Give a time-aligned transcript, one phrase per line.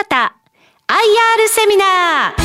[0.00, 0.34] 新た
[0.88, 2.40] IR セミナー。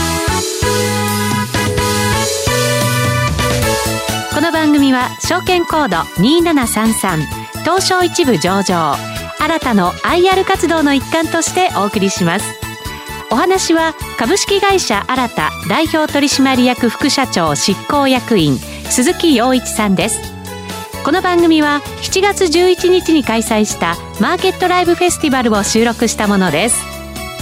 [4.36, 7.22] この番組は証券コード2733
[7.62, 8.98] 東証一部上場
[9.40, 12.46] 新たの IR 活動の一環としてお送りします。
[13.32, 20.20] お話は株式会社新た代表取締役副社長執行役員鈴木陽一さんです。
[21.06, 26.95] この番組は7月11日に開催したマーケットライブフェスティバルを収録したものです。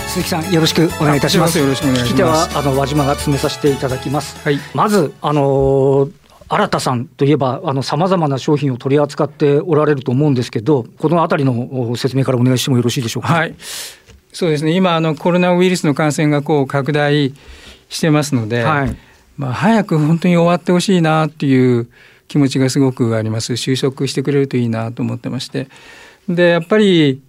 [0.08, 1.58] 鈴木さんよろしくお願いいたします。
[1.58, 2.58] よろしくお願いします。
[2.58, 4.60] あの輪島が詰めさせていただきます、はい。
[4.74, 6.10] まずあの
[6.50, 13.34] 新田さんといえばさまざまな商品を取り扱っておられると思うんですけどこのあたりのお説明からお願いしてもよろしいでしょうか？
[13.34, 13.56] はい、
[14.32, 14.72] そうですね。
[14.76, 17.34] 今あのコロナウイルスの感染がこう拡大
[17.90, 18.96] してますので、はい。
[19.38, 21.90] まあ早く本当に終わってほしいなっていう
[22.28, 23.58] 気持ちがすごくあります。
[23.58, 25.70] 収束してくれるといいなと思ってまして、
[26.30, 27.22] でやっぱり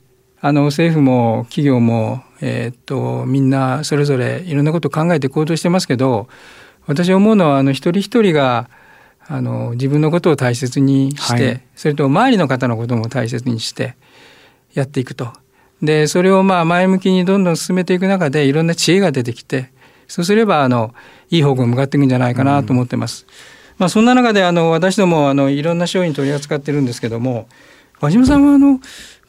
[0.46, 6.28] あの政府も企業もえーっとみんなそれぞれいろんなことを考えて行動してますけど、
[6.86, 8.68] 私思うのはあの一人一人が
[9.26, 13.96] あの自分のことを大切にして、はいそれと周りの方のことも大切にして
[14.74, 15.32] やっていくと。
[15.80, 19.70] でそれをまあ前向きにどんどん進めていく中でいろんな知恵が出てきて
[20.08, 20.94] そうすればあの
[21.30, 23.24] いい方向に向かっていくんじゃないかなと思ってます。
[23.78, 27.48] まあ、そんな中であの私どもあのいろんな商品取り扱ってるんですけども
[27.98, 28.80] 和島さんはあの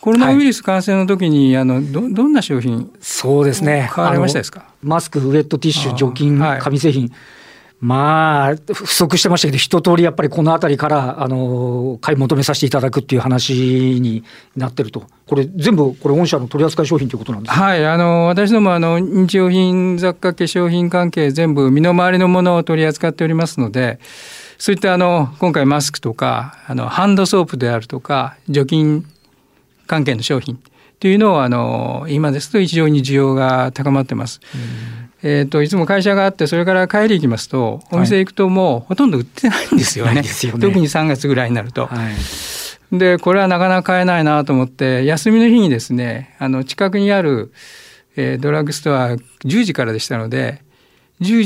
[0.06, 3.90] コロナウイルス感染の時に、あのどどんな商品そうですね。
[3.92, 4.70] 買われましたですか？
[4.84, 7.12] マスク、ウェットティッシュ、除菌、はい紙製品。
[7.82, 13.54] まあ、不足してましたけど、一通りやっぱりこのあたりから、あの、買い求めさせていただくっていう話
[14.00, 14.24] に
[14.56, 15.04] なってると。
[15.26, 17.64] これ全部、これ御社の取り扱い商品ということなんですか？
[17.64, 24.00] はい、あの私どもあの日用品雑貨化粧品関係全部身の回りのものを取り扱っておりますので
[24.60, 29.06] そういったあの今回マスクとかあのハンドソープであるとか除菌
[29.88, 30.60] 関係の商品
[31.00, 34.40] というのをあの今ですと非常に需要が高まってます。
[35.24, 41.88] えー、といつも会社があってそれから帰り行きますとお店行くともうほとんど売ってないんですよね,、ないですよね特に3月ぐらいになると。
[41.88, 41.96] は
[42.92, 42.98] い。
[42.98, 47.52] でこれはなかなか買えないなと思って休みの日にですねあの近くにある、
[48.16, 50.62] えードラッグストア10時からでしたので
[51.22, 51.44] 10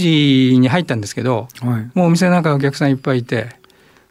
[0.51, 1.91] 時に入ったんですけどはい。
[1.94, 3.47] もうお店の中お客さんいっぱいいて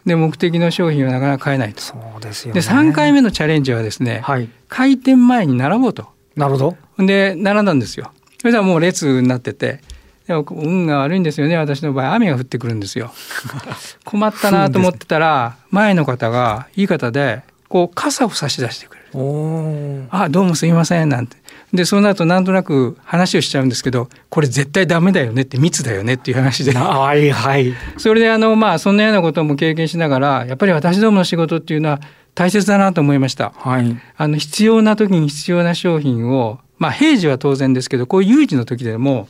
[0.08, 1.80] で目的の商品はなかなか買えないと。
[1.80, 2.60] そうですよね。
[2.60, 4.48] で3回目のチャレンジはですね、はい。
[4.68, 6.08] 開店前に並ぼうと。
[6.34, 6.76] なるほど。
[7.06, 8.10] で並んだんですよ。
[8.38, 9.80] それではもう列になってて
[10.26, 13.12] でも運が悪いんですよね私の場合雨が降ってくるんですよ。
[14.04, 20.06] 困ったなと思ってたら前の方がいい方でこう傘を差し出してくれる。
[20.10, 21.36] あどうもすいませんなんて。
[21.72, 27.74] でその後なんとなく話をしちゃうんですけどこれ絶対ダメだよねって密だよねっていう話ではいはい。
[27.98, 32.00] それであのまあそんなようなことも経験しながらやっぱり私どもの仕事っていうのは
[32.34, 33.50] 大切だなと思いました。
[33.50, 34.00] はい。
[34.16, 39.28] あの必要な時に必要な商品をまあ平時は当然ですけどこういう有事の時でも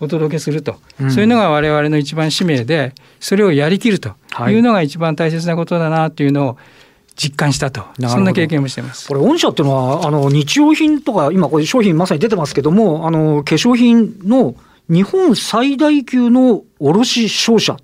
[0.00, 4.14] お届けすると、うんそういうのが我々の一番使命でそれをやりきると
[4.48, 6.58] いうのが一番大切なことだなというのを
[7.16, 9.08] 実感したとそんな経験もしてます。
[9.08, 14.54] これ、御社っていうのは、あの日用品とか、今、これ、商品まさに出てますけども、あの化粧品の
[14.88, 17.78] 日本最大級の卸商社、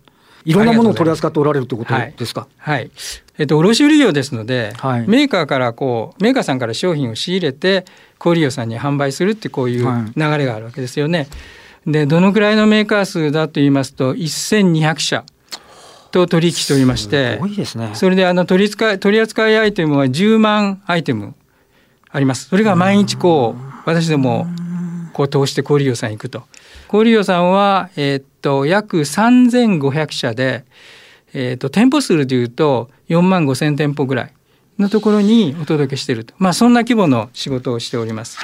[0.45, 2.47] いろんなものを取り扱っておられるということですか？
[2.59, 2.91] はい。
[3.39, 7.87] えっと、卸売業ですので、はいメーカーからこう、メーカーさんから商品を仕入れて、
[8.19, 11.29] 小売業さんに販売するってこういうはい流れがあるわけですよね。
[11.87, 15.25] で、どのくらいのメーカー数だと言いますと、1200社
[16.13, 17.91] と取引しておりましてす、ごいですね。
[17.95, 21.35] それであの取り扱い取り扱いアイテムは10万アイテム
[22.11, 22.49] あります。
[22.49, 24.47] それが毎日こう私ども
[25.13, 26.45] こう通して小売業さんに行くと。
[26.89, 30.65] 小売業さんはえーっと約3500社で
[31.33, 34.33] えーっと店舗数でいうと4万5千店舗ぐらい
[34.79, 36.35] のところにお届けしていると。
[36.39, 38.39] まあそんな規模の仕事をしております。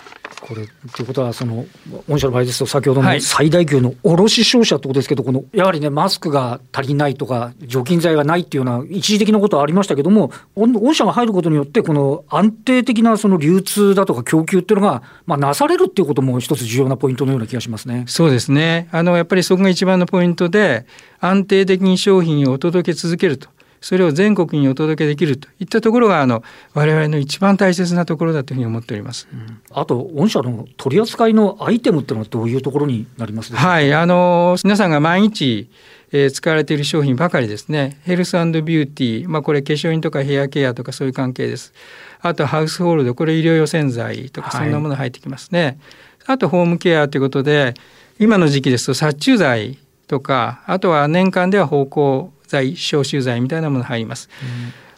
[0.49, 1.67] これということは、その
[2.09, 18.05] 御社の場合ですと、先ほどはいの最大級の卸商社ってことですけど、このやはりね、マスクが足りないとか、除菌剤がないっていうような一時的なことはありましたけども、御御社が入ることによって、この安定的なその流通だとか供給っていうのが、まあ、なされるっていうことも一つ重要なポイントのような気がしますね。
[18.07, 18.89] そうですね。
[18.91, 20.87] あのやっぱりそこが一番のポイントで
[21.21, 23.51] 安定的に商品をお届け続けると。
[23.81, 26.43] それを全国にお届けできるといったところがあの
[26.75, 29.29] 我々の一番大切なところだというふうに思っております。
[29.71, 33.69] あと、御社の取り扱いのアイテムっていうのはどういうところになりますでしょうか？
[33.69, 35.71] はい、あの皆さんが毎日、
[36.13, 38.01] えー使われている商品ばかりですね。
[38.05, 41.75] ヘルスビューティー、まあこれ化粧品とかヘアケアとかそういう関係です。
[42.21, 45.79] あとハウスホールド、これ医療用洗剤とかはいそんなもの入ってきますね。
[46.27, 47.75] あとホームケアということで、
[48.19, 54.29] 今の時期ですと殺虫剤とか、あとは年間では芳香剤、消臭剤みたいなもの入ります。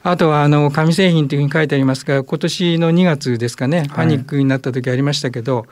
[0.03, 5.67] あとはあの紙製品というふうに書いてありますが今年の2月ですかねパニックになった時ありましたけど、はい、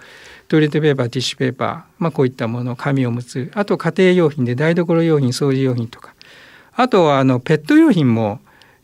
[0.49, 6.15] トイレットペーパーティッシュペーパー、まあ、こういったもの紙おむつあと家庭用品で台所用品掃除用品とか
[6.75, 8.41] あとはあのペット用品も、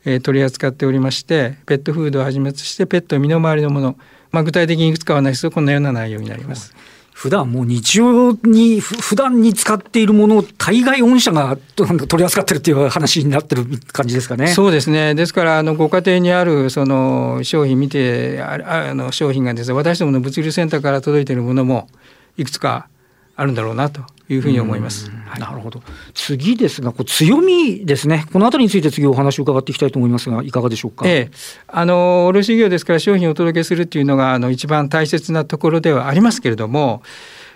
[0.07, 3.99] えー、取り扱っておりましてペットフードをはじめとしてペット身の回りのもの、
[4.31, 6.75] まあ、具体的にいくつかはないですとこんなような内容になります。
[7.15, 14.49] 普段もう日常に普段に使っているものを大概御社が取り扱ってるっていう話になってる感じですかね。
[14.49, 15.15] そうですね。
[15.15, 21.89] ですからあのご家庭にあるその商品見てあの商品がですね私どもの物流センターから届いているものも
[22.37, 22.89] いくつか
[23.37, 25.11] あるんだろうなというふうに思います。
[25.27, 25.83] はい、なるほど。
[26.15, 28.27] 次ですが、こう強みですね。
[28.33, 31.07] このあたりについて次お話を伺っていきたいと思いますが、いかがでしょうか？
[31.09, 31.37] ええ、
[31.69, 37.03] あの卸業ですから商品をお届けするっていうのがあの一番大切なところではありますけれども。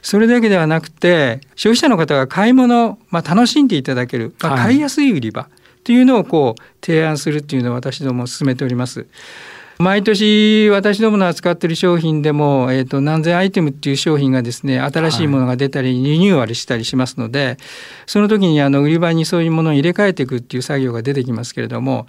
[0.00, 5.48] それだけではなくて消費者の方が買い物、まあ、楽しんでいただける、まあ、買いやすい売り場
[5.82, 9.08] というのをこう提案するっていうのを私ども進めております。
[9.78, 17.56] 毎年私どもの扱っている商品でも、えー、と何千アイテムっていう商品がですね新しいものが出たりリニューアルしたりしますので、はい、
[18.06, 22.08] その時にあの売り場にそういうものを入れ替えていくっていう作業が出てきますけれども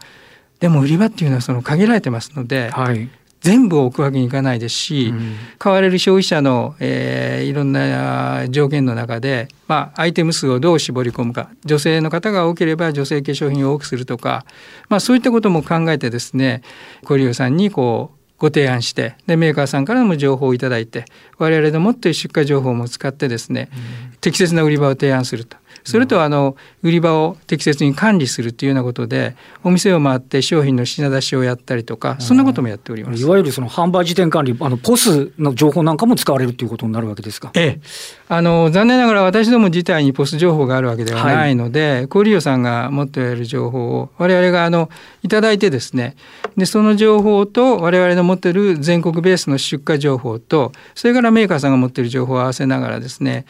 [0.59, 3.07] でも売り場っていうのはその限られてますので、はい、
[3.41, 14.45] 全部を置くわけにいかないですし、うん、買われる消費者の、えー、いろんな条件の中で、まあ、アイテム数をどう絞り込むか女性の方が多ければ女性化粧品を多くするとか、
[14.89, 16.63] まあ、そういったことも考えてですね
[17.05, 21.05] コリオさんにこうご提案してでメーカーさんからも情報をいただいて
[21.37, 23.69] 我々の持っている出荷情報も使ってですね、
[24.11, 33.21] うん、適切な売り場を提案するとそれとあの売り場を適切に管理するというようなことでお店を回って商品の品出しをやったりとかそんなこともやっております。
[33.21, 37.81] いわゆるその販売時点管理あのポスの情報なんかも使われるということになるわけですか、ええ、
[38.27, 44.89] あの残念ながら私ども自体にポス情報があるわけではないので、はい、小売業さんが持っている情報を我々があの
[45.23, 46.15] いただいてですね
[46.57, 53.45] でその情報と我々の持っている全国ベースの出荷情報とそれからメーカーさんが持っている情報を合わせながらですね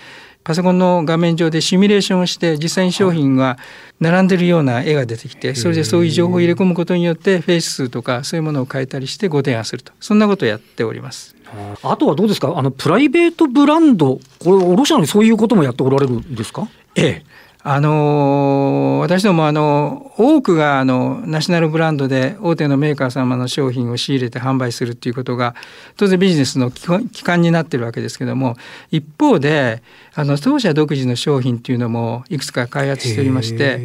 [0.49, 3.59] パソコンの画面上でシミュレーションをして実際に商品が
[3.99, 9.93] 並んでるような絵が出てきてそれでそういう情報を入れ込むことによってフェイス数とかそういうものを変えたりしてご提案すると。
[9.99, 11.35] そんなことをやっております。
[11.83, 12.51] あとはどうですか？
[12.57, 16.67] あのプライベートブランドこれ卸者にそういうこともやっておられるんですか？
[16.95, 17.23] ええ
[17.61, 25.55] あの私どもあの多くがあのナショナルブランドで大手のメーカー様の商品を仕入れて販売するっていうことが
[25.97, 28.55] 当然ビジネスの基幹になってるわけですけども
[28.91, 29.83] 一方で
[30.15, 33.81] あの当社独自の商品っていうのもいくつか開発しておりまして、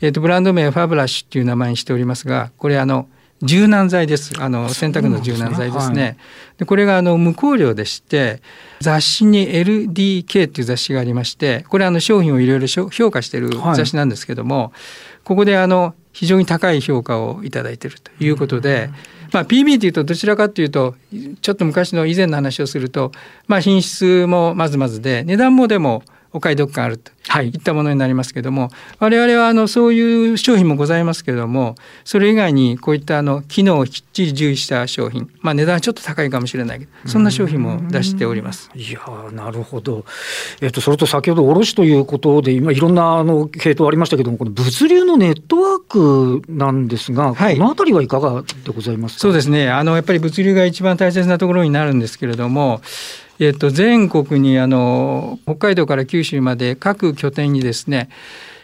[0.00, 3.08] えー、とブランド名はファブラッシュっていう名前にしておりますがこれあの
[3.42, 4.32] 柔軟剤です。
[4.38, 5.94] あの洗濯の柔軟剤ですね。
[5.94, 6.16] で、ね
[6.58, 8.42] はい、これがあの無香料でして
[8.80, 14.70] 雑誌に LDK っていう雑誌がありまして、これあの商品をいろいろ評価している雑誌なんですけども、はい、
[15.24, 18.90] ここであの非常に高い評価をいただいているということで、
[19.32, 20.96] まあ PB というとどちらかというと
[21.40, 23.12] ちょっと昔の以前の話をすると、
[23.46, 26.02] まあ品質もまずまずで値段もでも
[26.32, 27.48] お買い得感あるとい。
[27.48, 28.70] ったものになりますけれども、はい、
[29.00, 38.70] 我々はあのそういう商品もございますけれどもそれ以外にこういったあの機能をきっちり重視した商品、まあ、値段はちょっと高いかもしれないけどそんな商品も出しております。
[38.74, 39.00] いや
[39.32, 40.04] なるほど、
[40.60, 49.20] えっと、それと先ほど卸ということで今いろんなあの系統ありましたけどもこの物流のネットワークなんですが、はい、この辺りはいかがでございますか？
[49.20, 49.70] そうですね。
[49.70, 52.80] あのやっぱり物流が一番大切なところになるんですけれども
[53.38, 58.08] えっと、全国にあの北海道から九州まで各拠点にですね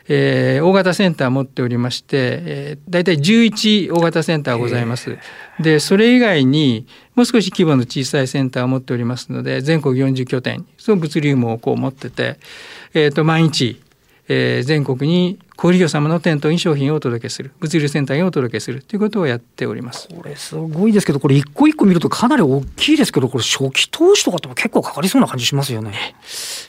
[0.07, 5.17] えー、大型センター持っておりまして、えー、大体11大型センターございます。
[5.59, 12.39] でそれ以外にもう少し規模の小さいセンターを持っておりますので全国40拠点その物流網をこう持ってて、
[12.93, 13.81] えー、と毎日
[14.29, 26.17] えー、全国に小売業様の店頭に商品をお届けする物流センターにお届けするということをやっておりますこれすごいですけどこれ一個一個見るとかなり大きいですけどこれ初期投資とかっても結構かかりそうな感じしますよね。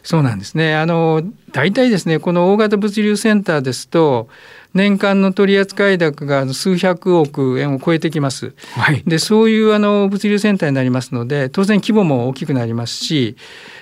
[0.04, 4.30] そうなんですねあの大体ですねこの大型物流センターですと
[4.76, 8.54] 年間の取扱高が数百億円を超えてきます。
[8.76, 13.36] はい、でそういうあの物流センターになりますので当然規模も大きくなりますし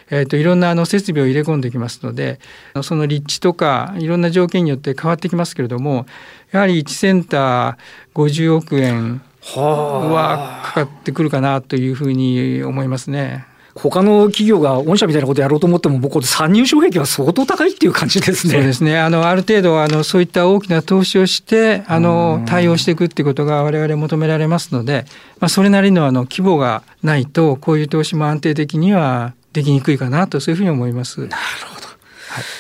[0.10, 2.40] えーと、いろんなあの設備を入れ込んできますので
[2.84, 6.06] その立地とかいろんな条件によって変わってきますけれども
[6.52, 7.76] やはり1センター
[8.14, 9.22] 50億円
[9.56, 13.46] はかかってくるかなというふうに思いますね。
[13.76, 18.54] 他の企業が御社みたいなことやろうと思っても、僕、参入障壁は相当高いっていう感じですね。
[18.54, 19.00] そうですね。
[19.00, 25.06] あの、ある程度、あの、そういった大きな投資をして、あの、対応していくっていうことが我々求められますので、
[25.40, 31.22] まあ、それなりのあの、規模がないと、こういう投資も安定的にはできにくいかなとそういうふうに思います。
[31.22, 31.32] なる
[31.74, 31.83] ほど。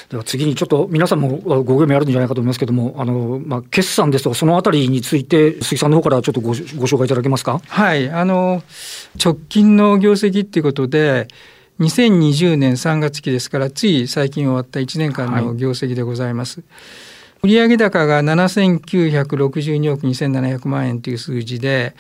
[0.10, 7.62] では次にちょっと皆さんもご興味あるんじゃないかと思いますけども、あのまあ、決算ですとか、そのあたりについて、鈴木さんの方からちょっとごご紹介いただけますか？
[7.68, 8.64] はいあの
[9.24, 11.28] 直近の業績っていうことで、
[11.80, 16.62] 2020年3月期ですから、つい最近終わった1年間の業績でございます。
[17.42, 21.96] はい、売上高が7962億2700万円という数字で、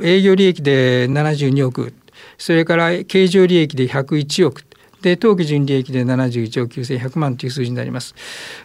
[0.00, 1.92] 営業利益で72億、
[2.38, 4.64] それから経常利益で101億。
[5.02, 8.14] で当期純利益で71億9100万という数字になります。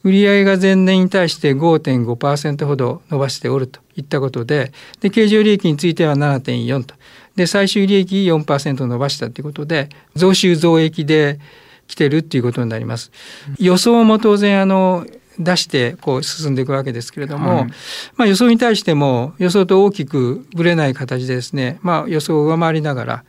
[0.03, 6.95] 売上が前年に対して5.5%ほど伸ばしておるといったことでで経常利益については7.4と
[7.35, 11.39] で最終利益4%伸ばしたということで増収増益で
[11.87, 13.11] 来てるっていうことになります。
[13.59, 15.05] 予想も当然あの
[15.39, 17.65] 出してこう進んでいくわけですけれども、はい、
[18.15, 23.23] まあ、予想に対しても予想と大きくぶれない形でですね、まあ、予想を上回りながら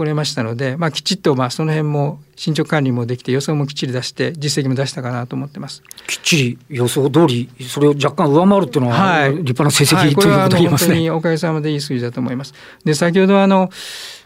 [0.00, 10.94] 来れましたので、まあ、きちっとまあその辺も進捗管理もできて予想もきっちり出して実績も出したかなと思ってますきっちり予想通りそれを若干上回るっていうのは、はい、立派な成績、はい、ということ言いますね。
[10.94, 12.54] 本当におかげさまでいい数字だと思います。
[12.84, 13.68] で先ほどあの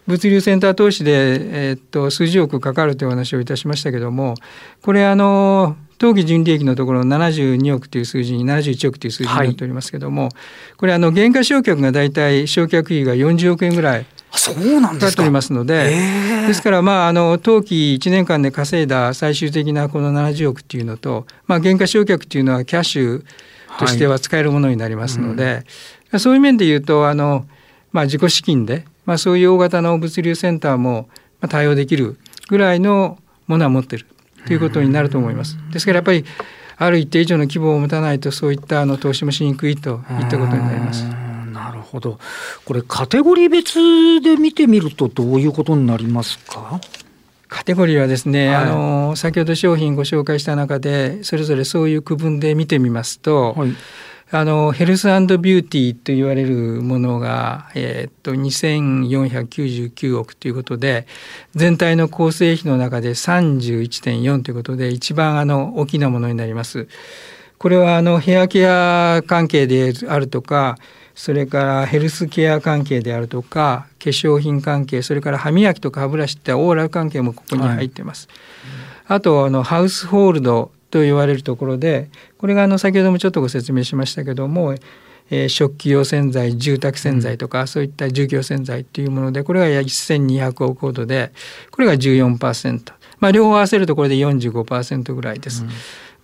[0.06, 4.34] 物流センター投資で、えー、っと数十億かかるという話をいたしましたけども
[4.82, 10.32] これあの当期純利益のところ72億という数字に71億という数字になっておりますけども、はい、
[10.76, 15.22] これあの原価償却が大体償却費が40億円ぐらいそうなんですか。
[15.22, 15.84] おりますので、
[16.46, 23.24] ですからまああの当期1年間で稼いだ最終的なこの70億っていうのと、まあ原価償却っていうのはキャッシュ
[23.78, 25.64] としては使えるものになりますので、はい
[26.12, 27.46] うん、そういう面で言うとあの
[27.92, 31.08] まあ自己資金でまあそういう大型の物流センターも
[31.48, 34.06] 対応できるぐらいのものは持ってる
[34.46, 35.56] ということになると思います。
[35.72, 36.24] ですからやっぱり
[36.76, 41.04] ある一定以上の規模を持たないとそういったあの投資もしにくいといったことになります。
[41.94, 42.18] ほど。
[42.64, 46.80] これカテゴリー別で見てみるとどういうことになりますか？
[47.48, 53.70] カテゴリーはですね、はい、あの先ほど商品ご紹介した中でそれぞれそういう区分で見てみますと、はい、
[54.32, 61.06] あのヘルスビューティーと言われるものが、えー、っと2499億ということで
[61.54, 66.88] 全体の構成比の中で31.4ということで一番あの大きなものになります。
[67.58, 70.76] これはあのヘアケア関係であるとか
[71.14, 78.28] それからヘルスケア関係であるとか化粧品関係それから歯磨きとか歯ブラシってオーラル関係もここに入ってます。
[79.06, 84.74] はい、あとあのハウスホールドと言われるところでこれがあの先ほどもちょっとご説明しましたけども、
[85.30, 91.32] えー、食器用洗剤住宅洗剤とか、うん、そういった住居洗剤っていうものでこれが1200億ほどで
[91.70, 95.62] これが14%、まあ、両方合わせるところで45%ぐらいです。
[95.62, 95.70] うん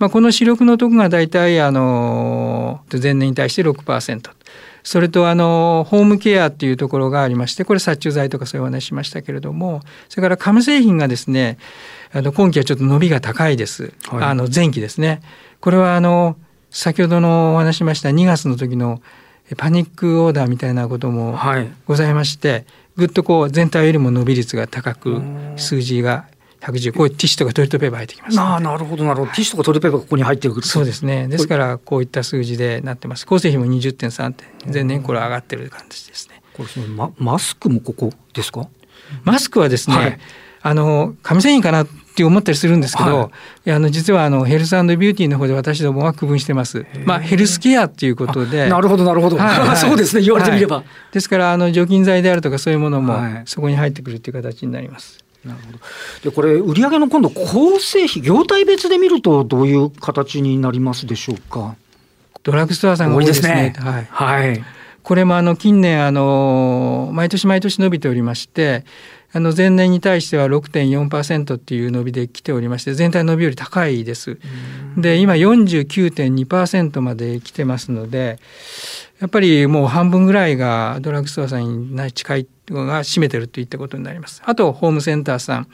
[0.01, 4.31] まあ、この主力のとこが大体あの前年に対して6%。
[4.83, 11.59] それとあのホームケアっていうところがありましてこれ殺虫剤とかそういうお話しましたけれどもそれからカム製品がですね
[12.13, 15.23] あの今期はちょっと伸びが高いです、はい、あの前期ですね。
[15.61, 16.37] これはあの
[16.71, 19.03] 先ほどのお話しました2月の時の
[19.57, 21.39] パニックオーダーみたいなことも
[21.87, 22.65] ございまして、はい、
[22.97, 25.23] ぐっとこう全体よりも伸び率が高く
[25.57, 26.27] 数字が
[26.61, 31.29] 110こういうティッシュとかトイレットペーパー入ってきます、ね、あなるほどなるほど、ティッシュとかトイレットペーパーここに入ってくるそうですね。
[31.29, 33.27] ですからこういった数字でなってます。
[33.27, 36.43] 構成費も20.3点前年これ上がってる感じですね。
[36.53, 38.69] これそのママスクもここですか？
[39.25, 40.19] マスクはですね、はい、
[40.63, 43.31] あの紙繊維かなって思ったりするんですけど、は
[43.65, 46.85] い、あの実はあのヘルスビューティーの方で私どもは区分してます。
[47.05, 48.69] まあヘルスケアっていうことで。
[48.69, 49.39] なるほどなるほど。
[49.39, 49.59] はい。
[49.69, 50.85] はい、そうですね言われてみれば。
[51.13, 55.25] ですからあの除菌剤であるとかそういうものもそこに入ってくるっていう形になります。
[55.45, 55.79] なるほど
[56.25, 61.77] でこれ、売上の今度、構成費、業態別で見ると、どういう形になりますでしょうか？
[62.43, 63.75] ドラッグストアさんが多いですね。
[63.77, 64.65] すねはい、はい
[65.03, 68.85] これもあの近年あの毎年毎年伸びておりまして
[69.33, 74.39] あの前年に対しては6.4%っていう伸びで来ておりまして全体の伸びより高いです。
[74.97, 78.39] で今49.2%まで来てますので
[79.21, 84.43] やっぱりもう半分ぐらいがドラッグストアさんに近いが占めてるといったことになります。
[84.47, 85.69] あとホームセンターさん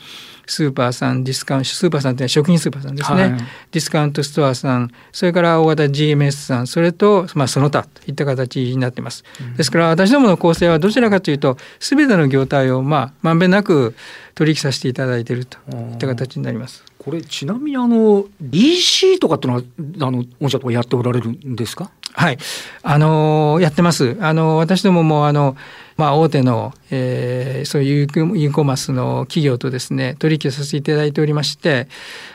[0.46, 9.24] スーパーさんディスカウントスーパーさんっていうのは食品スーパーさんですね、はい、ディスカウントストアさんそれから大型 GMS さんそれと、まあ、その他といった形になってます。
[9.56, 13.94] ですから私どもの構成はどちらかというと全ての業態をまあまんべんなく
[14.34, 16.84] 取引させていただいているといった形になります。
[17.06, 19.52] これちなみにあの DC とかっていう
[19.96, 21.92] のはあの御社とかやっておられるんですか？
[22.14, 22.38] はい、
[22.82, 24.16] あのやってます。
[24.20, 25.56] あの私どももあの
[25.96, 31.86] まあ大手の、えー、そういう e コマースの企業とですね取引させていただいておりまして、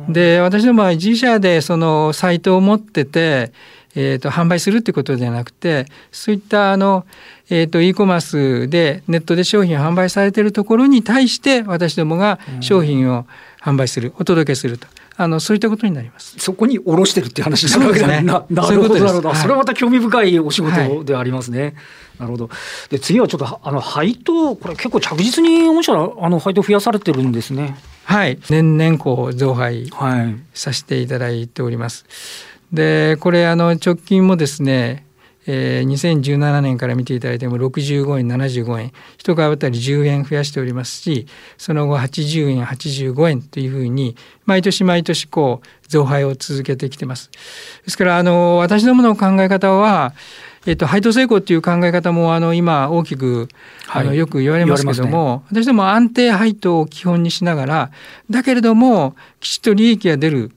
[0.07, 3.51] で私どもは自社でそのサイトを持ってて。
[3.93, 7.05] えーと、販売するってことではなくてそういったあの、
[7.49, 13.25] えーと、e コマースでネットで商品を販売されているところに対して私どもが商品を
[13.61, 14.87] 販売する、お届けすると
[15.17, 18.21] あのそういったことになりますそこに下ろしてるっていう話になるわけだね。
[18.21, 21.61] な なるほど、なるほど、はい、それはまた興味深いお仕事でありますね。
[21.61, 21.73] はい、
[22.19, 22.49] なるほど。
[22.89, 27.77] で、次はちょっと、あの、配当、これ結構着実に御社、あの、配当増やされてるんですね。
[28.05, 28.39] はい。
[28.49, 29.91] 年々、こう、増配
[30.53, 32.05] させていただいております。
[32.73, 35.05] で、これ、あの、直近もですね、
[35.47, 41.25] えー、2017年から見ていただいても65円75円1株当たり10円増やしておりますし
[41.57, 47.31] その後80円85円というふうに毎年毎年こう増配を続けてきてます。
[47.83, 50.13] ですからあの私どもの考え方は
[50.67, 53.49] えっと、配当成功っていう考え方もあの今大きく
[53.87, 57.91] あのよく言われますけども、ね、私ども安定配当を基本にしながら
[58.29, 60.51] だけれどもきちっと利益が出る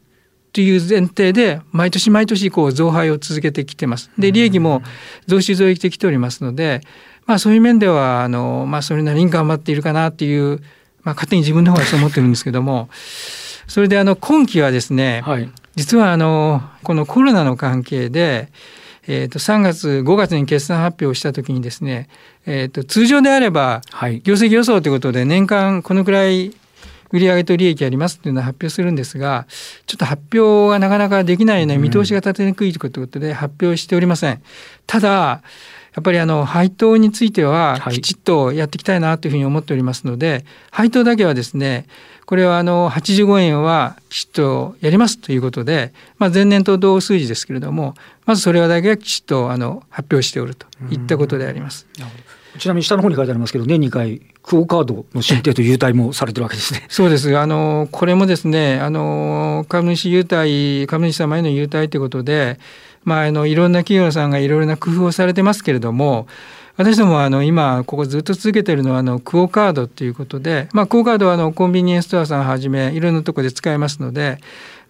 [0.55, 4.11] という前提で毎年毎年こう増配を続けてきてます。
[4.17, 4.83] で利益も
[5.27, 6.81] 増収増益できておりますので、
[7.27, 10.61] まあ、そういう面ではあの、まあ、それなりに頑張っているかなっていう、
[11.03, 12.89] まあ、勝手に自分の方はそう思ってるんですけども
[13.67, 18.49] それであの今期はですね、はい、実はあのこのコロナの関係で
[19.07, 22.09] えー、と3月5月に決算発表した時にですね、
[22.47, 23.83] えー、と通常であれば
[24.23, 26.55] 業績予想ということで年間このくらい
[27.15, 29.47] 売上と利益ありますっていうのを発表するんですが
[29.87, 34.43] ちょっと発表がなかなかできないね見通しが立てにくいということで発表しておりません。
[34.87, 35.43] ただ
[35.95, 41.87] やっぱりあの配当についてはきちっとやっていきたいなというふうに思っておりますので、はい、配当だけはですね
[42.27, 47.95] これはあの85円はきちっとやりますということで、まあ、前年と同数字ですけれども
[48.27, 51.87] まずそれはだけはきちっとあの発表しておるといったことであります。
[51.97, 56.85] なるほどちなみに下の方に書いてありますけど、年2回、クオカードの申請と優待もされてるわけですね。
[56.91, 57.37] そうです。
[57.37, 62.59] あの、これもですね、あの、株主優待、株主様への優待ということで、
[63.05, 66.27] まあ、あの、いろんな企業さんがいろいろな工夫をされてますけれども、
[66.77, 74.39] 私どもはあの今ここずっと続けているのはあのクオカードということで、まあ、クオカードはあのコンビニエンスストアさんはじめいろんなところで使えますので、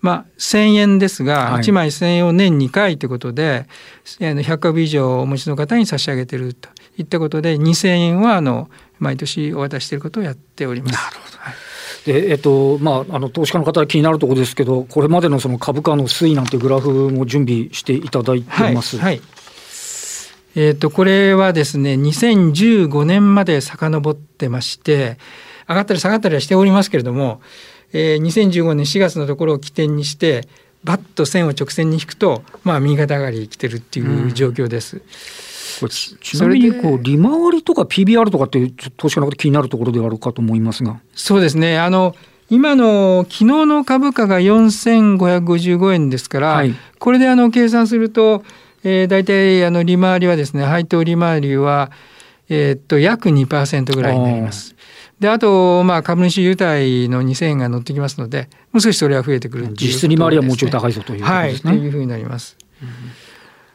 [0.01, 3.67] まあ、1,000円ですが、1枚1,000円を年2回ということで
[4.19, 10.93] 100株以上お持ちの方に差し上げているといったことで2,000円はあの毎年お渡ししていることをやっております。
[10.93, 11.55] なるほど、はい
[12.05, 18.99] でえっとまあ、あの投資家の方気になるところですけど、これまでのその株価の推移なんてグラフも準備していただいてます。
[18.99, 19.23] はい、はい、
[20.55, 25.17] えーと、これはですね2015年まで遡ってまして
[25.67, 27.41] 上がったり下がったりはしておりますけれども、
[27.95, 30.47] えー、2015年4月のところを起点にして
[30.85, 34.99] バッと線を直線に引くと、まあ、右肩上がり来てるっていう状況です。
[34.99, 35.03] うん
[36.21, 41.01] ちなみにこう利回りとか PBR とかって投資家の方気になるところではあるかと思いますが。
[41.15, 41.79] そうですね。
[41.79, 42.15] あの
[42.51, 48.45] 今の昨日の株価が4555円ですから、はい、これであの計算すると、
[48.85, 51.91] えー、大体あの利回りはですね配当利回りは、
[52.51, 54.77] えー、っと約2%ぐらいになります。
[55.21, 61.73] であと、まあ、株主優待の2000円が乗ってきますのでもう少しそれは増えてくる、ね、実質利回りはもうちょい高いぞということですね。
[61.73, 62.59] はい、というふうになります。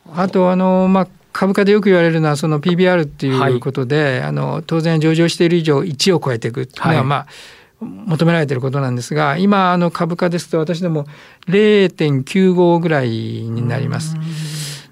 [0.07, 1.07] うん、あとあの、まあ
[1.39, 7.27] 株価でよく言われるのはその PBR っていうことで、はい、あの当然上場している以上1を超えていくっていうのは、まあ
[7.79, 11.05] 求められていることなんですが今あの株価ですと私ども
[11.47, 14.17] 0.95ぐらいになります。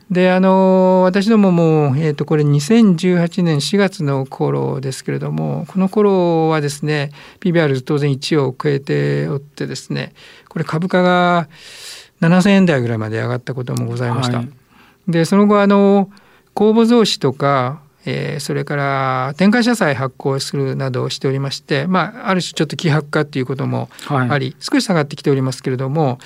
[0.09, 10.13] であの私どもも、えー、とこれ2018年4月の頃ですけれどもこの頃はですね PBR 当然1を超えておってですね
[10.47, 11.49] これ株価が
[12.21, 14.37] 7,000円台ぐらいまで上がったこともございました。
[14.37, 14.49] はい、
[15.09, 16.09] でその後あの
[16.57, 26.17] 公募増資とか、えー、それから展開社債発行するなどをしておりまして、まあ、ある種ちょっと希薄化ということもあり、はい、少し下がってきておりますけれども、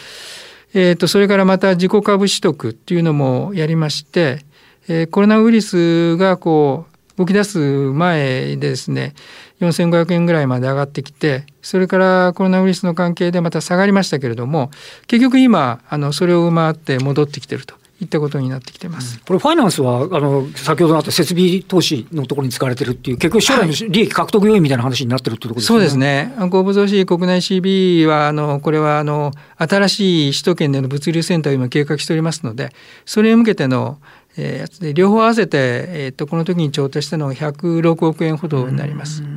[0.74, 4.46] えー、とそれからまた自己株取得っていうのもやりまして、
[4.88, 9.14] えー、コロナウイルスがこう動き出す前でですね
[9.60, 14.72] 4500円ぐらいまで上がってきてそれからコロナウイルスの関係でまた下がりましたけれども
[15.08, 19.20] 結局今あのそれを上回って戻ってきてるといったことになってきてます。
[19.26, 25.68] これファイナンスはあの先ほどあった設備投資のところに使われてるっていう結局将来の利益獲得要因みたいな話になってるってことですね。
[25.68, 26.34] そうですね。
[26.50, 32.74] 公募増資国内 CB はあのこれはあの新しい首都圏での物流センターを今計画しておりますので、
[33.06, 34.00] それに向けての
[34.38, 39.22] えー、やつで両方合わせて、えーと、この時に調達したのが106億円ほどになります。
[39.22, 39.34] なる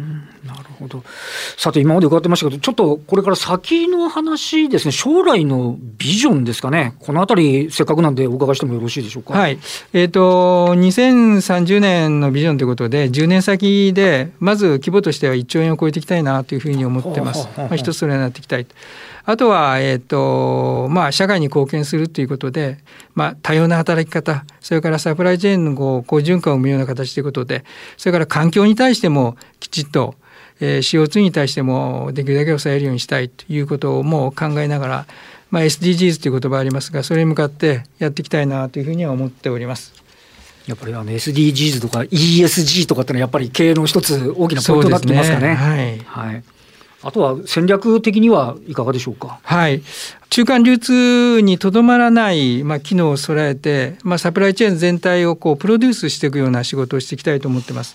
[0.85, 1.05] ほど。
[1.57, 4.93] さて今まで伺ってましたけどちょっとこれから先の話ですね。
[4.93, 6.95] 将来のビジョンですかね。
[7.01, 9.35] この辺りせっかくなんでお伺いしてもよろしいでしょうか。
[9.35, 9.59] はい。
[9.93, 17.49] えーと、2030年のビジョンということで10年先でまず規模としては1兆円を超えていきたいなというふうに思ってます。
[17.57, 18.67] まあ、一つそれになっていきたい
[19.27, 22.79] あとは、えーとまあ、社会に貢献するということで、
[23.15, 27.65] まあ、多様な働き方それからサプライチェーンのこう好循環を生むような形ということで
[27.97, 30.15] それから環境に対してもきちっと
[30.61, 35.07] えー、CO2 に対してもできるだけ抑えるようにしたいということをも考えながら、
[35.51, 39.93] まあ、SDGs という言葉ありますがそれに向かってやっていきたいなというふうには思っております。
[40.67, 45.49] やっぱりあの SDGs とか ESG とかってのはやっぱり経営の一つ大きなポイントになってますかね。
[45.49, 46.45] ねはい、はい
[47.05, 49.39] あとは戦略的にはいかがでしょうか？
[49.43, 49.83] はい。
[50.31, 57.95] 中間流通にとどまらない、まあ、機能を備えて、まあ、サプライチェーン全体をこうプロデュースしていくような仕事をしていきたいと思ってます。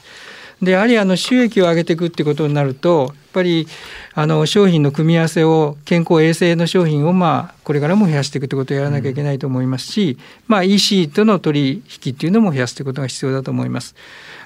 [0.61, 3.67] でやはりあの収益を上げていくってことになるとやっぱり
[4.13, 10.17] あの商品の組み合わせを健康衛生の商品をまあこれからも増やしていくということをやらなきゃいけないと思いますし、
[10.47, 13.95] まあ、EC との取引っていうのも増やすということが必要だと思います。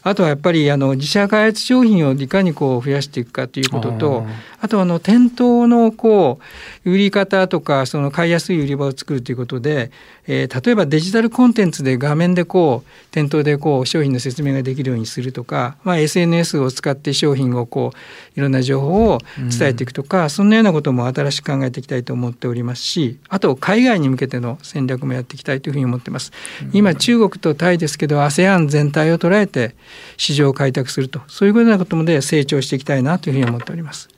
[0.03, 4.25] あとはやっぱりあの自社開発商品をいかにこう増やしていくかということと
[4.59, 6.39] あとあの店頭のこ
[6.85, 9.91] う売り方とかその買いやすい売り場を作るということで、
[10.27, 26.31] えー、例えばデジタルコンテンツで画面でこう店頭でこう商品の説明ができるようにするとか、まあ、SNS を使って商品をこういろんな情報を伝えていくとか、うん、そんなようなことも新しく考えていきたいと思っておりますしあと海外に向けての戦略もやっていきたいというふうに思ってます。
[26.73, 29.75] 今中国とタイですけど ASEAN 全体を捉えて
[30.17, 34.09] 市場を開拓するとそういうようなことで成長していきたいなというふうに思っております。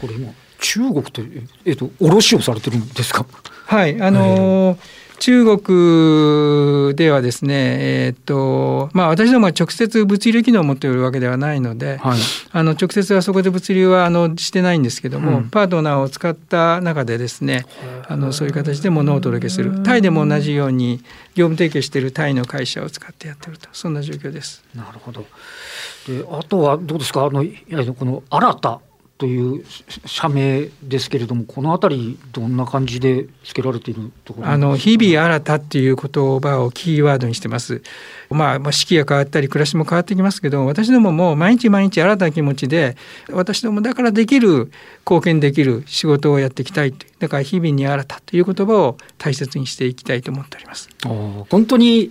[0.00, 1.22] これ今中国と
[1.64, 3.26] えっと卸をされてるんですか？
[3.66, 4.78] はいあのー
[5.22, 7.76] 中国ではですね、
[8.08, 12.18] えー、っとまあ、私どもは直接物流機能を持っているわけではないので、はい、
[12.50, 17.66] あの直接はそこで物流はあのしてないんですけども、うん、パートナーを使った中でですね
[18.08, 19.84] あのそういう形で物をお届けする。
[19.84, 20.98] タイでも同じように
[21.36, 23.68] 業務提携しているタイの会社を使ってやってると。
[23.72, 24.64] そんな状況です。
[24.74, 25.24] なるほど。
[26.08, 27.26] であとはどうですか？
[27.26, 27.44] あの
[27.94, 28.80] この新た
[29.22, 29.64] という
[30.04, 37.82] 社名ですけれどもこの辺りどんな感じで付けられているところあの日々新たっていう言葉をキーワードにしてます。
[38.30, 42.96] まあ、まあ四季が変わったり暮らしも変わってきますけど私どもも毎日毎日新たな気持ちで
[43.30, 44.72] 私どもだからできる
[45.06, 50.88] 貢献できる仕事をやっていきたいだから日々に新たという言葉を大切にしていきたいと思っております。
[51.48, 52.10] 本当に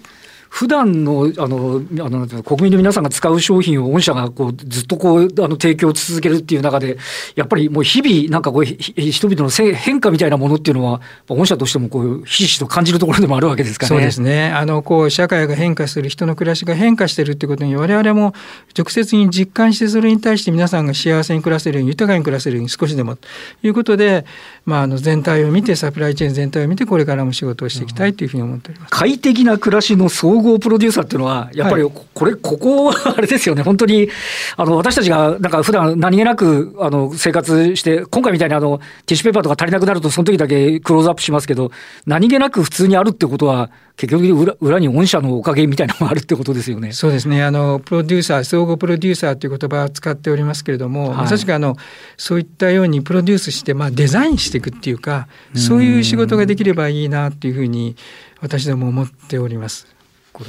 [0.54, 6.98] 普段のあのあの国民の皆さんが使う商品を御社がこうずっとこうあの提供を続けるっていう中で、
[7.36, 13.88] やっぱりもう日々、なんかこう人々の変化みたいなものっていうのは、御社としてもこうひしひしと感じるところでもあるわけですかね。
[13.88, 18.34] そうですねあのこう社会が変化する、人の暮らしが変化してるってことに、我々も
[18.78, 23.26] 直接に実感して、それに対して皆さんが幸せに暮らせるように、豊かに暮らせるように少しでもと
[23.64, 24.26] いうことで、
[24.66, 28.92] まあ、あの全体を見て、サプライチェーン全体を見て、これからも仕事をしていきたいというふうに思っております。
[28.92, 34.10] 快適な暮らしの総合プロデューサーっていうのは、やっぱりこれ、ここ、 あれですよね、本当に、
[34.58, 41.72] あの、私たちがなんか普段何気なく、あの、生活して、今回みたいにあの、ティッシュペーパーとか足りなくなると、その時だけクローズアップしますけど、
[42.06, 46.92] 何気なく普通にあるってことは、結局裏、裏に御社のおかげみたいなのがあるってことですよね。
[46.92, 47.44] そうですね。
[47.44, 51.78] あの、プロデューサー、総合プロデューサーという言葉を使っておりますけれども、はい、まさしくあの、
[52.18, 57.96] そういったようにプロデュースして、まあ、デザインしていくっていうか、そういう仕事ができればいいなっていうふうに、
[58.42, 60.01] 私ども思っております。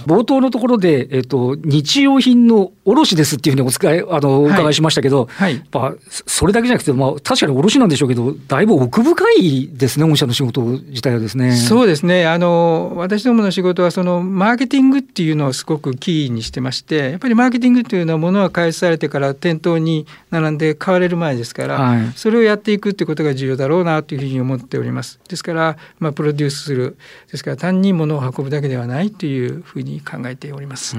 [0.06, 5.94] 冒頭のところで、えっ、ー、と、日用品の卸ですっていうふうにお使い、あの、お伺いしましたけど、はい、はい、
[6.26, 11.56] それだけじゃなくて、まあ、確かに卸なんでしょうけど、だいぶ奥深いですね、御社の仕事自体はですね。
[11.56, 12.26] そうですね。
[12.26, 25.20] あの、私どもの仕事は、その、マーケティングっていうのをすごくキーにしてまして、やっぱりマーケティングっていうのは、ものが開発されてから店頭に並んで買われる前ですから、はい、それをやっていくっていうことが重要だろうなというふうに思っております。
[25.28, 26.96] ですから、まあ、プロデュースする。
[27.30, 30.96] ですから、単に物を運ぶだけではないというふうに考えております。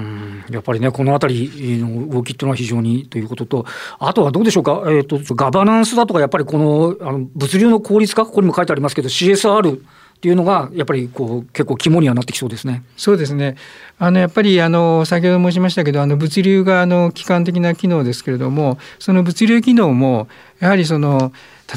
[0.50, 3.66] やっぱりね、このあたりの動きっていうのは非常にということと、
[3.98, 9.80] あとはどうでしょうか、えーと、ガバナンスだとか、やっぱりこのあの物流の効率化、ここにも書いてありますけど、CSR っ
[10.24, 12.82] ていうのが、やっぱりこう結構肝にはなってきそうですね。
[12.96, 13.56] そうですね。
[13.98, 20.28] あのやっぱりあの先ほど申しましたけど、あの物流があの基幹的な機能ですけれども、その物流機能も
[20.60, 21.32] やはりその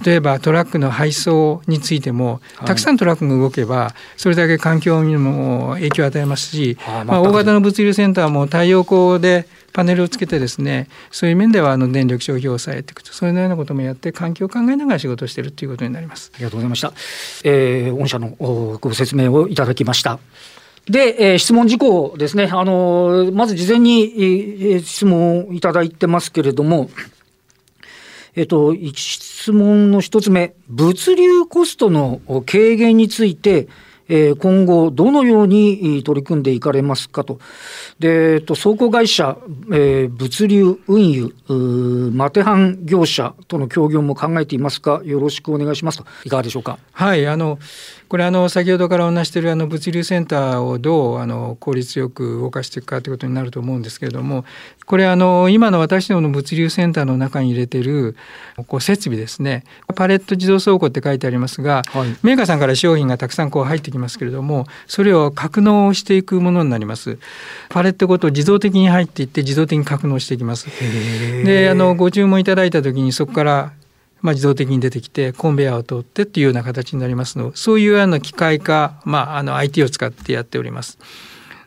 [0.05, 13.13] 例えばトラックの配送についても、たくさんトラックが動けばそれだけ環境にも影響を与えますし、まあ、大型の物流センターも太陽光でパネルをつけてですねそういう面ではあの電力消費を抑えていくと。
[13.13, 16.31] そういうようなこともやって環境を考えながら仕事をしているということになります。
[16.35, 16.93] ありがとうございました、
[17.43, 20.19] えー、御社のご説明をいただきました。
[20.89, 22.49] で、えー、質問事項ですね。
[22.51, 26.89] あのまず事前に、えー、質問をいただいてますけれども
[28.37, 33.67] えっと、質問の一つ目、物流コストの軽減について、
[34.09, 37.39] えー、今後どのように取り組んでいかれますかと。
[37.99, 39.37] で、えっと、倉庫会社、
[39.71, 41.33] えー、物流、運輸、
[42.13, 46.05] マテハン業者との協業も考えていますか、よろしくお願いしますと。
[46.25, 46.79] いかがでしょうか？
[46.91, 47.59] はい、あの、
[48.07, 54.45] これあの先ほどからお話しているあの物流センターをどうあの効率よく動かしていくかということになると思うんですけれども
[54.85, 58.15] これあの今の私どもの物流センターの中に入れてる
[58.67, 67.17] こう設備ですねパレット自動倉庫って書いてありますが、はい、メーカーさんから商品がたくさんこう入ってきますけれどもそれを格納していくものになります。
[67.69, 70.67] パレットごと自動的に入っていって自動的に格納していきます。
[71.45, 73.71] であのご注文いただいた時にそこから
[74.19, 77.51] まあ、自動的に出てきてコンベヤーを通ってっていうような形になりますの。
[77.53, 80.97] そういうような機械化、まあ、あの IT を使ってやっております。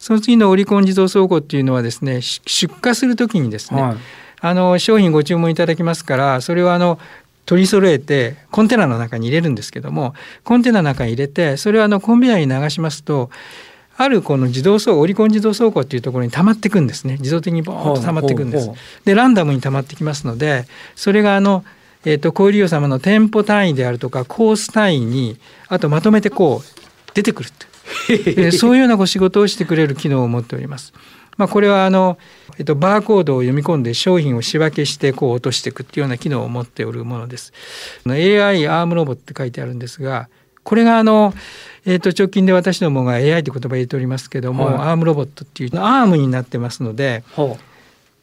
[0.00, 3.96] その次のオリコン自動倉庫っていうのはですね出荷するときにですね、はい、
[4.40, 6.98] あの商品ご注文いただきますからそれはあの
[7.46, 13.30] 取り揃えてコンテナの中に入れるんですけどもコンテナの中に入れてそれをあのコンベヤーに流しますと
[13.96, 18.70] あるこの自動倉庫オリコン自動倉庫っていうところに溜まっていくんですね自動的にボーンと溜まっていくんです。
[19.04, 21.64] でランダムに溜まってきますのでそれがあの
[22.04, 27.66] えーと、小売業様の店舗単位であるとかコース単位にあとまとめてこう出てくると
[28.56, 30.92] そういうようなご仕事をしてくれる機能を持っております。
[31.40, 32.18] まあ、これはあの、
[32.58, 37.52] えっと、バーコードを読み込んで商品を仕分けしてこう落としていくっていうような機能を持っておるものです。
[38.06, 40.28] AI アームロボって書いてあるんですが
[40.62, 41.32] これがあの、
[41.86, 47.62] えー、と直近で私どもが AI って言葉を入れておりますけども、はい、アームロボットっていうアームになってますので、はあ、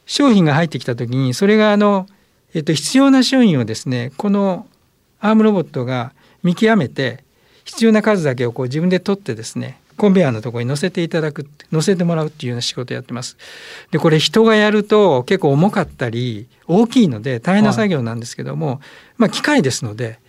[0.06, 2.08] 商品が入ってきた時にそれがあの
[2.53, 4.67] えっと、必要な商品をですねこの
[5.19, 7.23] アームロボットが見極めて
[7.65, 13.36] 必要な数だけをこう自分で取ってですねコンベヤーのところに乗せていただく乗せてもらうっていうような仕事をやってます。
[13.91, 18.77] でこれ人がやると結構重かったり大きいので大変な作業なんですけども、はい、
[19.17, 20.19] まあ機械ですので、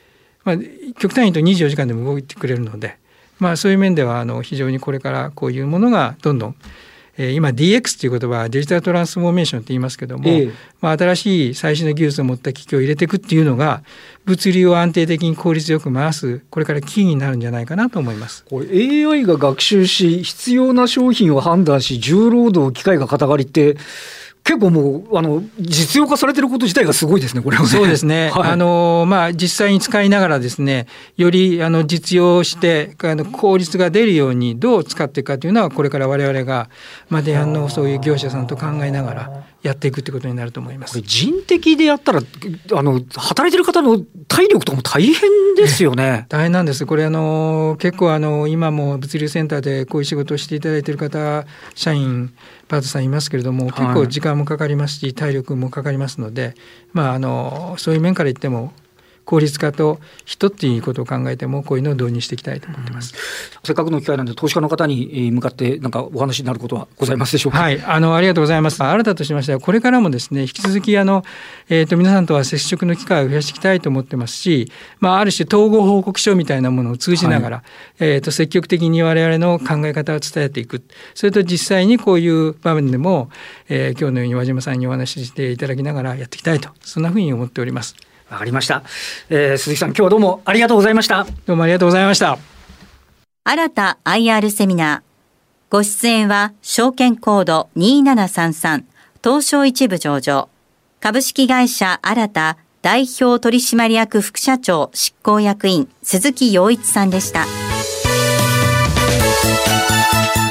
[0.45, 0.57] まあ、
[0.99, 2.97] 極端に言うと24時間でも動いてくれるので、
[3.39, 6.57] まあ、そういう面ではあの非常にこれからこういうものがどんどん
[7.21, 13.83] え今 DX という言葉はデジタルトランスフォーメーションって言いますけども、えー、まあ、新しい最新の技術を持った機器を入れていくっていうのが
[14.25, 18.45] 物流を安定的に効率よく回すこれからキーになるんじゃないかなと思います。
[18.49, 18.69] これ
[19.07, 23.77] AI が学習し必要な商品を判断し重労働機械が肩代わりって
[24.49, 28.31] 結構もう、あの、実用化されてること自体がすごいですね、これは、ね、そうですね。
[28.35, 30.87] はい、あの、まあ、実際に使いながらですね、
[31.19, 36.71] より、あの、実用して、あの、効率が出るようにどう使っていくかというのは、これから我々が、
[37.11, 39.31] まあ、電販のそういう業者さんと考えながら、
[39.69, 41.01] やっていくってことになると思います。
[41.03, 46.25] 人的でやったら、あの、働いてる方の体力とかも大変ですよね。
[46.31, 46.87] 大変なんです。
[46.87, 52.33] これ、あの、結構、あの、今も物流センターでこういう仕事をしていただいている方、社員、
[52.69, 56.55] パートさんいますけれども、結構時間もかかりますし、体力もかかりますので、
[56.95, 58.73] まあ、あの、そういう面から言っても、
[59.29, 63.21] 効率化と人っていうことを考えてもこういうのを導入していきたいと思ってます、うん、
[63.63, 67.59] せっかくの機会なんで投資家の方に向かってなんかお話になることはございますでしょうか？
[67.59, 67.83] はい。
[67.83, 68.83] あのありがとうございます。
[68.83, 71.25] 新たとしましてはこれからもですね引き続きあの、
[71.69, 77.65] えーと、皆さんとは接触の機会を増やしていきたいと思ってますし、まあ、ある種統合報告書みたいなものを通じながら、はい、
[77.99, 80.83] えーと、積極的に我々の考え方を伝えていく。
[81.15, 83.29] それと実際にこういう場面でも、
[83.69, 87.95] えー、今日のように和島さんにお話ししていただきながらやっていきたいとそんなふうに思っております。
[88.31, 88.83] わかりました、
[89.31, 91.27] えー、鈴木さん今日はどうもありがとうございました。
[91.47, 92.39] どうもありがとうございました。
[93.45, 95.09] 新た IR セミナー。
[95.71, 98.85] ご出演は証券コード2733
[99.23, 100.49] 東証一部上場。
[101.01, 107.45] 株式会社新た代表取締役副社長執行役員鈴木陽一さんでした。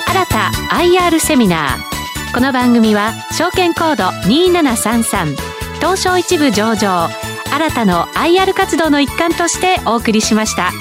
[0.08, 1.98] 新た IR セミナー。
[2.34, 5.36] この番組は証券コード2733
[5.80, 7.10] 東証一部上場
[7.58, 10.72] 新たの IR 活動の一環としてお送りしました。